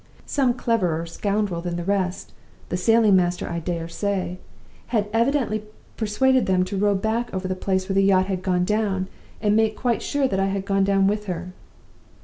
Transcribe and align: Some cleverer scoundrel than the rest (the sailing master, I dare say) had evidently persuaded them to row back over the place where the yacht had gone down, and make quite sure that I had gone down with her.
Some 0.25 0.55
cleverer 0.55 1.05
scoundrel 1.05 1.61
than 1.61 1.75
the 1.75 1.83
rest 1.83 2.31
(the 2.69 2.75
sailing 2.75 3.15
master, 3.15 3.47
I 3.47 3.59
dare 3.59 3.87
say) 3.87 4.39
had 4.87 5.07
evidently 5.13 5.63
persuaded 5.95 6.47
them 6.47 6.65
to 6.65 6.75
row 6.77 6.95
back 6.95 7.31
over 7.31 7.47
the 7.47 7.53
place 7.53 7.87
where 7.87 7.93
the 7.93 8.01
yacht 8.03 8.25
had 8.25 8.41
gone 8.41 8.65
down, 8.65 9.09
and 9.43 9.55
make 9.55 9.77
quite 9.77 10.01
sure 10.01 10.27
that 10.27 10.39
I 10.39 10.47
had 10.47 10.65
gone 10.65 10.83
down 10.85 11.05
with 11.05 11.25
her. 11.27 11.53